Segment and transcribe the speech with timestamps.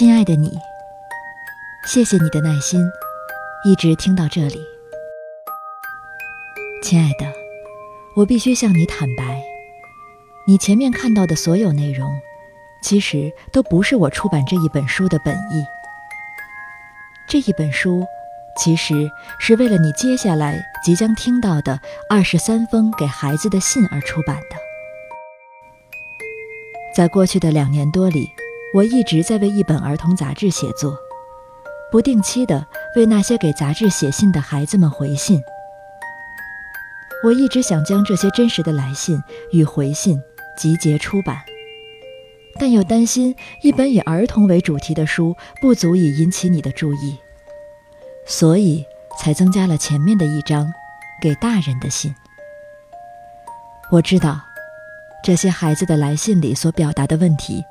[0.00, 0.58] 亲爱的你，
[1.84, 2.80] 谢谢你的耐心，
[3.66, 4.58] 一直听到这里。
[6.82, 7.30] 亲爱的，
[8.16, 9.42] 我必须向你坦白，
[10.46, 12.18] 你前面看到的所有内容，
[12.82, 15.66] 其实都不是我出版这一本书的本意。
[17.28, 18.02] 这一本书，
[18.56, 18.94] 其实
[19.38, 21.78] 是为了你接下来即将听到的
[22.08, 24.56] 二十三封给孩子的信而出版的。
[26.96, 28.32] 在过去的两年多里，
[28.72, 30.96] 我一直在为一本儿童杂志写作，
[31.90, 35.42] 不定期的为那些给杂志写信的孩子们回信。
[37.24, 39.20] 我一直想将这些真实的来信
[39.50, 40.22] 与回信
[40.56, 41.38] 集结出版，
[42.60, 47.18] 但又担心一本以儿童为主题的书不足以引起你的注意，
[48.24, 48.84] 所以
[49.18, 50.72] 才增加了前面的一章
[51.20, 52.14] 给大人的信。
[53.90, 54.40] 我知道，
[55.24, 57.64] 这些孩子的来信里所表达的问题，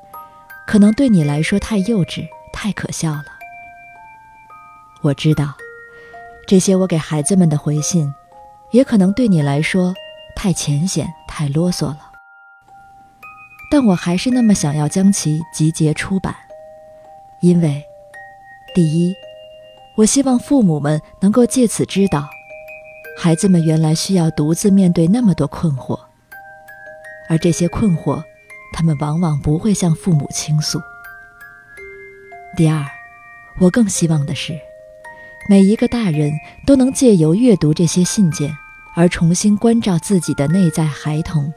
[0.70, 3.24] 可能对你来说太幼稚、太可笑了。
[5.02, 5.52] 我知道，
[6.46, 8.14] 这些我给孩子们的回信。
[8.70, 9.92] 也可能对你来说
[10.36, 12.12] 太浅显、太啰嗦了，
[13.68, 16.32] 但我还是那么想要将其集结出版，
[17.40, 17.82] 因为，
[18.72, 19.12] 第一，
[19.96, 22.28] 我希望父母们能够借此知道，
[23.18, 25.98] 孩子们原来需要独自面对那么多困惑，
[27.28, 28.22] 而这些困惑，
[28.72, 30.80] 他们往往不会向父母倾诉。
[32.56, 32.84] 第二，
[33.60, 34.58] 我更希望的是。
[35.48, 36.32] 每一个大人
[36.66, 38.56] 都能借由阅读这些信件，
[38.94, 41.52] 而重新关照自己的内在孩童，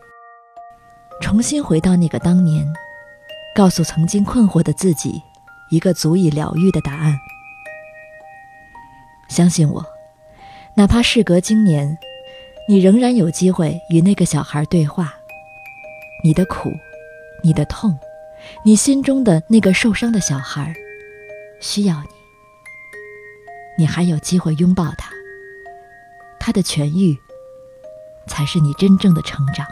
[1.22, 2.66] 重新回到那个当年，
[3.54, 5.22] 告诉曾经困惑的自己
[5.70, 7.20] 一个足以疗愈的答案。
[9.28, 9.86] 相信我，
[10.76, 11.96] 哪怕事隔经年，
[12.68, 15.14] 你仍然有机会与那个小孩对话。
[16.24, 16.72] 你的苦，
[17.44, 18.00] 你的痛，
[18.64, 20.74] 你心中的那个受伤的小孩，
[21.60, 22.08] 需要你。
[23.78, 25.12] 你还有机会拥抱他，
[26.40, 27.18] 他的痊愈
[28.28, 29.68] 才是你真正的成长。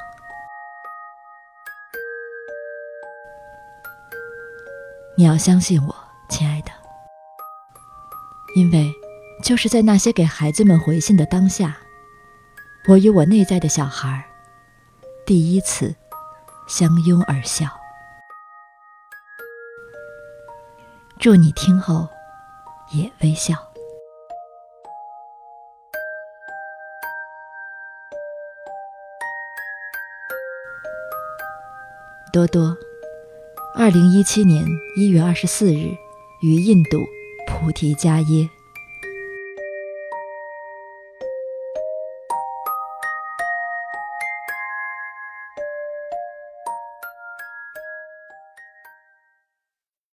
[5.15, 5.95] 你要相信我，
[6.29, 6.71] 亲爱的，
[8.55, 8.91] 因为
[9.43, 11.77] 就是在那些给孩子们回信的当下，
[12.87, 14.25] 我与我内在的小孩
[15.25, 15.95] 第一次
[16.67, 17.67] 相拥而笑。
[21.19, 22.07] 祝你听后
[22.91, 23.55] 也微笑。
[32.33, 32.75] 多多，
[33.75, 35.93] 二零一七年一月二十四日，
[36.41, 36.97] 于印度
[37.45, 38.49] 菩提迦耶。